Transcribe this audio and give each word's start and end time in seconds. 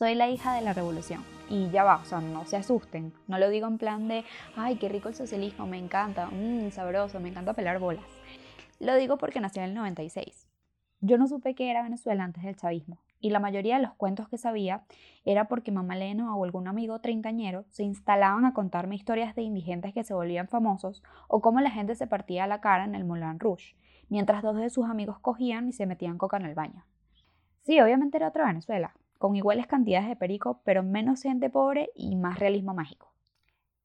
Soy 0.00 0.14
la 0.14 0.30
hija 0.30 0.54
de 0.54 0.62
la 0.62 0.72
revolución. 0.72 1.22
Y 1.50 1.68
ya 1.68 1.84
va, 1.84 1.96
o 1.96 2.06
sea, 2.06 2.22
no 2.22 2.46
se 2.46 2.56
asusten. 2.56 3.12
No 3.28 3.38
lo 3.38 3.50
digo 3.50 3.66
en 3.66 3.76
plan 3.76 4.08
de, 4.08 4.24
ay, 4.56 4.76
qué 4.76 4.88
rico 4.88 5.10
el 5.10 5.14
socialismo, 5.14 5.66
me 5.66 5.76
encanta, 5.76 6.30
mmm, 6.30 6.70
sabroso, 6.70 7.20
me 7.20 7.28
encanta 7.28 7.52
pelar 7.52 7.78
bolas. 7.78 8.06
Lo 8.78 8.94
digo 8.96 9.18
porque 9.18 9.42
nací 9.42 9.58
en 9.58 9.66
el 9.66 9.74
96. 9.74 10.48
Yo 11.02 11.18
no 11.18 11.28
supe 11.28 11.54
que 11.54 11.70
era 11.70 11.82
Venezuela 11.82 12.24
antes 12.24 12.44
del 12.44 12.56
chavismo. 12.56 13.02
Y 13.20 13.28
la 13.28 13.40
mayoría 13.40 13.76
de 13.76 13.82
los 13.82 13.92
cuentos 13.92 14.26
que 14.30 14.38
sabía 14.38 14.86
era 15.26 15.48
porque 15.48 15.70
mamá 15.70 15.96
Leno 15.96 16.34
o 16.34 16.44
algún 16.46 16.66
amigo 16.66 16.98
treintañero 17.00 17.66
se 17.68 17.82
instalaban 17.82 18.46
a 18.46 18.54
contarme 18.54 18.96
historias 18.96 19.34
de 19.34 19.42
indigentes 19.42 19.92
que 19.92 20.02
se 20.02 20.14
volvían 20.14 20.48
famosos 20.48 21.02
o 21.28 21.42
cómo 21.42 21.60
la 21.60 21.70
gente 21.70 21.94
se 21.94 22.06
partía 22.06 22.46
la 22.46 22.62
cara 22.62 22.84
en 22.84 22.94
el 22.94 23.04
Moulin 23.04 23.38
Rouge, 23.38 23.76
mientras 24.08 24.42
dos 24.42 24.56
de 24.56 24.70
sus 24.70 24.88
amigos 24.88 25.18
cogían 25.18 25.68
y 25.68 25.74
se 25.74 25.84
metían 25.84 26.16
coca 26.16 26.38
en 26.38 26.46
el 26.46 26.54
baño. 26.54 26.86
Sí, 27.60 27.78
obviamente 27.82 28.16
era 28.16 28.28
otra 28.28 28.46
Venezuela, 28.46 28.94
con 29.20 29.36
iguales 29.36 29.66
cantidades 29.66 30.08
de 30.08 30.16
perico, 30.16 30.62
pero 30.64 30.82
menos 30.82 31.20
gente 31.20 31.50
pobre 31.50 31.90
y 31.94 32.16
más 32.16 32.38
realismo 32.38 32.72
mágico. 32.72 33.12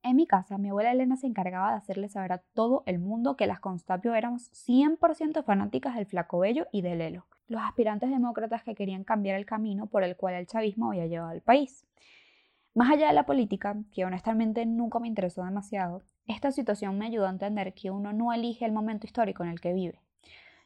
En 0.02 0.16
mi 0.16 0.28
casa, 0.28 0.58
mi 0.58 0.70
abuela 0.70 0.94
Elena 0.94 1.18
se 1.18 1.28
encargaba 1.28 1.72
de 1.72 1.76
hacerle 1.76 2.08
saber 2.08 2.32
a 2.32 2.38
todo 2.54 2.84
el 2.86 3.00
mundo 3.00 3.36
que 3.36 3.46
las 3.46 3.60
Constapio 3.60 4.16
éramos 4.16 4.50
100% 4.54 5.44
fanáticas 5.44 5.96
del 5.96 6.06
Flaco 6.06 6.40
Bello 6.40 6.68
y 6.72 6.84
del 6.84 7.00
Lelo, 7.00 7.26
los 7.50 7.62
aspirantes 7.62 8.12
demócratas 8.12 8.64
que 8.64 8.76
querían 8.76 9.04
cambiar 9.04 9.36
el 9.36 9.46
camino 9.46 9.88
por 9.88 10.06
el 10.06 10.16
cual 10.16 10.36
el 10.36 10.48
chavismo 10.48 10.88
había 10.92 11.08
llevado 11.08 11.32
al 11.32 11.42
país. 11.42 11.86
Más 12.74 12.90
allá 12.90 13.08
de 13.08 13.14
la 13.14 13.26
política, 13.26 13.76
que 13.92 14.06
honestamente 14.06 14.66
nunca 14.66 15.00
me 15.00 15.10
interesó 15.10 15.44
demasiado, 15.44 16.02
esta 16.28 16.54
situación 16.54 16.98
me 16.98 17.08
ayudó 17.08 17.28
a 17.28 17.32
entender 17.32 17.74
que 17.74 17.92
uno 17.92 18.14
no 18.14 18.32
elige 18.32 18.64
el 18.64 18.72
momento 18.72 19.06
histórico 19.06 19.44
en 19.44 19.50
el 19.50 19.60
que 19.60 19.74
vive, 19.74 20.00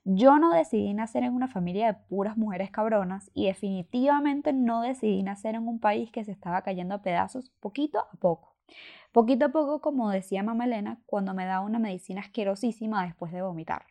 yo 0.03 0.39
no 0.39 0.53
decidí 0.53 0.93
nacer 0.93 1.23
en 1.23 1.33
una 1.33 1.47
familia 1.47 1.87
de 1.87 1.99
puras 2.07 2.37
mujeres 2.37 2.71
cabronas 2.71 3.29
y 3.33 3.47
definitivamente 3.47 4.53
no 4.53 4.81
decidí 4.81 5.23
nacer 5.23 5.55
en 5.55 5.67
un 5.67 5.79
país 5.79 6.11
que 6.11 6.23
se 6.23 6.31
estaba 6.31 6.61
cayendo 6.61 6.95
a 6.95 7.01
pedazos 7.01 7.51
poquito 7.59 7.99
a 7.99 8.17
poco. 8.19 8.55
Poquito 9.11 9.45
a 9.45 9.49
poco, 9.49 9.81
como 9.81 10.09
decía 10.09 10.43
mamá 10.43 10.65
Elena, 10.65 10.99
cuando 11.05 11.33
me 11.33 11.45
daba 11.45 11.65
una 11.65 11.79
medicina 11.79 12.21
asquerosísima 12.21 13.05
después 13.05 13.31
de 13.31 13.41
vomitar. 13.41 13.83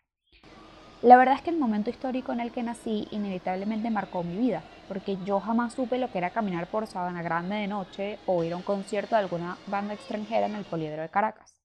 La 1.03 1.17
verdad 1.17 1.37
es 1.37 1.43
que 1.43 1.51
el 1.51 1.59
momento 1.59 1.91
histórico 1.91 2.33
en 2.33 2.41
el 2.41 2.51
que 2.51 2.65
nací 2.65 3.07
inevitablemente 3.13 3.89
marcó 3.89 4.25
mi 4.25 4.37
vida, 4.37 4.63
porque 4.89 5.17
yo 5.25 5.39
jamás 5.39 5.75
supe 5.75 5.99
lo 5.99 6.11
que 6.11 6.19
era 6.19 6.31
caminar 6.31 6.67
por 6.67 6.89
Sabana 6.89 7.23
Grande 7.23 7.55
de 7.55 7.69
noche 7.69 8.19
o 8.27 8.43
ir 8.43 8.53
a 8.53 8.57
un 8.57 8.63
concierto 8.63 9.15
de 9.15 9.23
alguna 9.23 9.59
banda 9.69 9.95
extranjera 9.95 10.47
en 10.47 10.57
el 10.57 10.65
Poliedro 10.65 11.03
de 11.03 11.09
Caracas. 11.09 11.58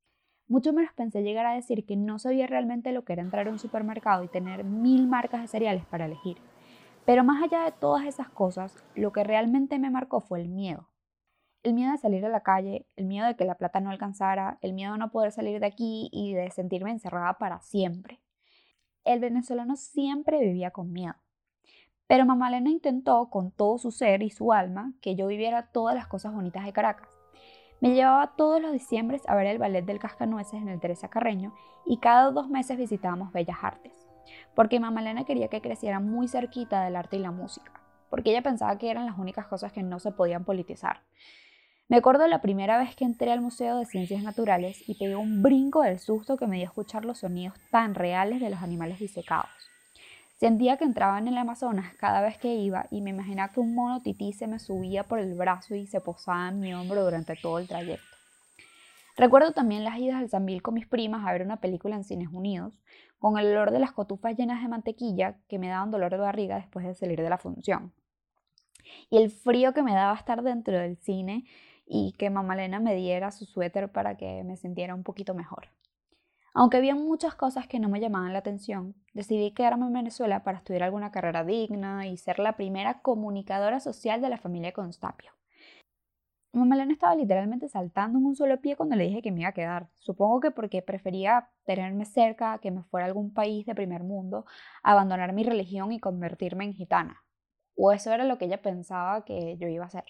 Mucho 0.48 0.74
menos 0.74 0.92
pensé 0.94 1.24
llegar 1.24 1.46
a 1.46 1.54
decir 1.54 1.86
que 1.86 1.96
no 1.96 2.20
sabía 2.20 2.48
realmente 2.48 2.92
lo 2.92 3.06
que 3.06 3.14
era 3.14 3.22
entrar 3.22 3.48
a 3.48 3.52
un 3.52 3.60
supermercado 3.60 4.24
y 4.24 4.28
tener 4.28 4.66
mil 4.66 5.08
marcas 5.08 5.42
de 5.42 5.48
cereales 5.48 5.86
para 5.86 6.06
elegir. 6.06 6.38
Pero 7.06 7.24
más 7.24 7.42
allá 7.42 7.64
de 7.64 7.72
todas 7.72 8.06
esas 8.06 8.30
cosas, 8.30 8.76
lo 8.94 9.14
que 9.14 9.24
realmente 9.24 9.80
me 9.80 9.90
marcó 9.90 10.20
fue 10.20 10.42
el 10.42 10.50
miedo. 10.50 10.90
El 11.64 11.74
miedo 11.74 11.94
de 11.94 11.98
salir 11.98 12.26
a 12.26 12.30
la 12.30 12.44
calle, 12.44 12.86
el 12.98 13.06
miedo 13.06 13.26
de 13.26 13.38
que 13.38 13.46
la 13.46 13.56
plata 13.56 13.80
no 13.80 13.90
alcanzara, 13.90 14.58
el 14.62 14.74
miedo 14.74 14.94
de 14.94 15.00
no 15.00 15.12
poder 15.12 15.32
salir 15.32 15.62
de 15.62 15.66
aquí 15.66 16.10
y 16.12 16.34
de 16.34 16.52
sentirme 16.52 16.92
encerrada 16.92 17.38
para 17.38 17.62
siempre. 17.62 18.20
El 19.06 19.22
venezolano 19.22 19.78
siempre 19.78 20.42
vivía 20.42 20.72
con 20.72 20.92
miedo. 20.92 21.16
Pero 22.06 22.26
mamá 22.26 22.50
Elena 22.50 22.70
intentó 22.70 23.30
con 23.30 23.52
todo 23.52 23.78
su 23.78 23.92
ser 23.92 24.24
y 24.24 24.30
su 24.30 24.52
alma 24.52 24.94
que 25.02 25.16
yo 25.16 25.28
viviera 25.28 25.72
todas 25.72 25.96
las 25.96 26.08
cosas 26.08 26.34
bonitas 26.34 26.66
de 26.66 26.74
Caracas 26.74 27.13
me 27.84 27.94
llevaba 27.94 28.32
todos 28.38 28.62
los 28.62 28.72
diciembres 28.72 29.24
a 29.28 29.36
ver 29.36 29.46
el 29.46 29.58
ballet 29.58 29.84
del 29.84 30.00
Cascanueces 30.00 30.54
en 30.54 30.70
el 30.70 30.80
Teresa 30.80 31.10
Carreño 31.10 31.54
y 31.86 31.98
cada 31.98 32.32
dos 32.32 32.48
meses 32.48 32.78
visitábamos 32.78 33.34
Bellas 33.34 33.58
Artes, 33.62 34.08
porque 34.56 34.80
mamá 34.80 35.02
Elena 35.02 35.26
quería 35.26 35.50
que 35.50 35.60
creciera 35.60 36.00
muy 36.00 36.30
cerquita 36.30 36.86
del 36.86 36.96
arte 36.96 37.18
y 37.18 37.20
la 37.20 37.32
música, 37.32 37.74
porque 38.10 38.30
ella 38.30 38.42
pensaba 38.42 38.78
que 38.78 38.90
eran 38.90 39.06
las 39.06 39.18
únicas 39.18 39.48
cosas 39.48 39.74
que 39.74 39.84
no 39.84 40.00
se 40.00 40.14
podían 40.14 40.46
politizar. 40.46 41.02
Me 41.90 41.98
acuerdo 41.98 42.26
la 42.28 42.40
primera 42.40 42.78
vez 42.78 42.96
que 42.96 43.04
entré 43.04 43.34
al 43.34 43.42
Museo 43.42 43.76
de 43.76 43.86
Ciencias 43.86 44.24
Naturales 44.24 44.88
y 44.88 44.98
pegué 44.98 45.18
un 45.18 45.44
brinco 45.44 45.82
del 45.82 46.00
susto 46.00 46.38
que 46.38 46.48
me 46.48 46.56
dio 46.56 46.66
escuchar 46.68 47.04
los 47.04 47.18
sonidos 47.18 47.56
tan 47.70 47.96
reales 47.96 48.40
de 48.40 48.50
los 48.50 48.62
animales 48.62 49.00
disecados. 49.00 49.73
Sentía 50.44 50.76
que 50.76 50.84
entraba 50.84 51.20
en 51.20 51.30
el 51.30 51.38
Amazonas 51.38 51.96
cada 51.96 52.20
vez 52.20 52.38
que 52.38 52.54
iba 52.54 52.88
y 52.92 53.00
me 53.00 53.12
imaginaba 53.12 53.54
que 53.54 53.62
un 53.62 53.74
mono 53.74 54.02
tití 54.02 54.34
se 54.34 54.46
me 54.46 54.60
subía 54.60 55.06
por 55.06 55.20
el 55.20 55.36
brazo 55.36 55.74
y 55.74 55.88
se 55.88 56.02
posaba 56.02 56.50
en 56.50 56.60
mi 56.60 56.74
hombro 56.74 57.02
durante 57.06 57.38
todo 57.38 57.60
el 57.60 57.68
trayecto. 57.70 58.04
Recuerdo 59.16 59.54
también 59.54 59.86
las 59.86 59.98
idas 60.00 60.18
al 60.18 60.28
Zambil 60.28 60.62
con 60.62 60.74
mis 60.74 60.86
primas 60.86 61.26
a 61.26 61.32
ver 61.32 61.44
una 61.44 61.62
película 61.62 61.96
en 61.96 62.04
Cines 62.04 62.28
Unidos, 62.30 62.78
con 63.20 63.38
el 63.38 63.48
olor 63.48 63.72
de 63.72 63.80
las 63.80 63.94
cotufas 63.94 64.36
llenas 64.36 64.62
de 64.62 64.68
mantequilla 64.68 65.38
que 65.48 65.60
me 65.60 65.70
daban 65.70 65.92
dolor 65.92 66.12
de 66.12 66.18
barriga 66.18 66.58
después 66.58 66.86
de 66.86 66.94
salir 66.94 67.22
de 67.22 67.30
la 67.30 67.38
función. 67.38 67.94
Y 69.10 69.20
el 69.20 69.32
frío 69.32 69.74
que 69.74 69.82
me 69.82 69.94
daba 69.94 70.14
estar 70.14 70.44
dentro 70.44 70.78
del 70.78 70.98
cine 70.98 71.46
y 71.86 72.16
que 72.20 72.30
mamá 72.30 72.58
me 72.58 72.96
diera 72.96 73.32
su 73.32 73.46
suéter 73.46 73.94
para 73.94 74.18
que 74.18 74.44
me 74.44 74.58
sintiera 74.58 74.94
un 74.94 75.04
poquito 75.04 75.34
mejor. 75.34 75.70
Aunque 76.56 76.78
había 76.78 76.96
muchas 76.96 77.34
cosas 77.34 77.68
que 77.68 77.80
no 77.80 77.90
me 77.90 78.00
llamaban 78.00 78.32
la 78.32 78.40
atención, 78.40 78.94
decidí 79.14 79.52
quedarme 79.52 79.88
en 79.88 79.94
Venezuela 79.94 80.44
para 80.44 80.60
estudiar 80.60 80.84
alguna 80.84 81.12
carrera 81.12 81.44
digna 81.44 82.08
y 82.08 82.18
ser 82.18 82.38
la 82.38 82.56
primera 82.56 83.02
comunicadora 83.02 83.80
social 83.80 84.22
de 84.22 84.30
la 84.30 84.38
familia 84.38 84.72
Constapio. 84.72 85.32
Mamá 86.56 86.76
Elena 86.76 86.94
estaba 86.94 87.16
literalmente 87.16 87.68
saltando 87.68 88.20
en 88.20 88.26
un 88.26 88.36
solo 88.36 88.62
pie 88.62 88.76
cuando 88.76 88.96
le 88.96 89.06
dije 89.06 89.24
que 89.24 89.32
me 89.32 89.42
iba 89.42 89.50
a 89.50 89.54
quedar. 89.54 89.90
Supongo 89.98 90.40
que 90.40 90.52
porque 90.52 90.84
prefería 90.84 91.50
tenerme 91.66 92.06
cerca, 92.06 92.60
que 92.60 92.70
me 92.70 92.84
fuera 92.84 93.06
a 93.06 93.08
algún 93.08 93.34
país 93.34 93.66
de 93.66 93.74
primer 93.74 94.04
mundo, 94.04 94.46
abandonar 94.84 95.34
mi 95.34 95.44
religión 95.44 95.92
y 95.92 96.00
convertirme 96.00 96.66
en 96.66 96.74
gitana. 96.74 97.24
O 97.76 97.92
eso 97.92 98.14
era 98.14 98.26
lo 98.26 98.38
que 98.38 98.46
ella 98.46 98.62
pensaba 98.62 99.26
que 99.26 99.58
yo 99.58 99.68
iba 99.68 99.86
a 99.86 99.88
hacer. 99.88 100.06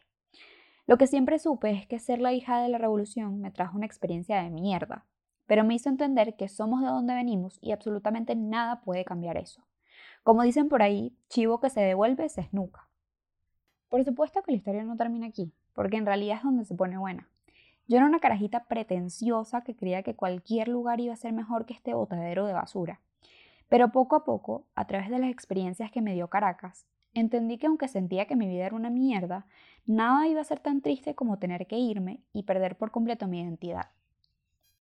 Lo 0.85 0.97
que 0.97 1.07
siempre 1.07 1.39
supe 1.39 1.71
es 1.71 1.87
que 1.87 1.99
ser 1.99 2.19
la 2.19 2.33
hija 2.33 2.61
de 2.61 2.67
la 2.67 2.77
revolución 2.77 3.39
me 3.39 3.51
trajo 3.51 3.77
una 3.77 3.85
experiencia 3.85 4.43
de 4.43 4.49
mierda, 4.49 5.05
pero 5.53 5.66
me 5.66 5.75
hizo 5.75 5.88
entender 5.88 6.36
que 6.36 6.47
somos 6.47 6.81
de 6.81 6.88
donde 6.88 7.14
venimos 7.14 7.59
y 7.62 7.74
absolutamente 7.74 8.36
nada 8.36 8.81
puede 8.81 9.06
cambiar 9.06 9.38
eso. 9.38 9.64
Como 10.24 10.41
dicen 10.41 10.68
por 10.68 10.81
ahí, 10.81 11.16
chivo 11.30 11.59
que 11.59 11.69
se 11.69 11.80
devuelve 11.80 12.28
se 12.28 12.41
esnuca. 12.41 12.90
Por 13.88 14.03
supuesto 14.03 14.41
que 14.41 14.52
la 14.52 14.58
historia 14.58 14.84
no 14.84 14.97
termina 14.97 15.28
aquí, 15.28 15.53
porque 15.74 15.97
en 15.97 16.08
realidad 16.08 16.38
es 16.38 16.44
donde 16.44 16.66
se 16.66 16.74
pone 16.74 16.97
buena. 16.97 17.30
Yo 17.88 17.97
era 17.97 18.08
una 18.08 18.19
carajita 18.19 18.64
pretenciosa 18.64 19.64
que 19.64 19.75
creía 19.75 20.02
que 20.02 20.16
cualquier 20.16 20.69
lugar 20.69 21.00
iba 21.00 21.14
a 21.14 21.18
ser 21.18 21.34
mejor 21.34 21.68
que 21.68 21.75
este 21.75 21.94
botadero 21.94 22.47
de 22.47 22.53
basura. 22.53 23.00
Pero 23.70 23.91
poco 23.91 24.16
a 24.16 24.25
poco, 24.25 24.66
a 24.74 24.88
través 24.88 25.12
de 25.12 25.20
las 25.20 25.30
experiencias 25.30 25.91
que 25.91 26.02
me 26.02 26.16
dio 26.16 26.30
Caracas, 26.30 26.88
entendí 27.14 27.59
que 27.59 27.68
aunque 27.68 27.88
sentía 27.88 28.25
que 28.25 28.35
mi 28.35 28.47
vida 28.47 28.66
era 28.66 28.75
una 28.75 28.90
mierda, 28.90 29.46
nada 29.85 30.28
iba 30.28 30.41
a 30.41 30.46
ser 30.46 30.59
tan 30.59 30.81
triste 30.81 31.14
como 31.14 31.38
tener 31.38 31.68
que 31.68 31.78
irme 31.78 32.24
y 32.34 32.41
perder 32.41 32.75
por 32.75 32.90
completo 32.90 33.28
mi 33.28 33.40
identidad. 33.40 33.91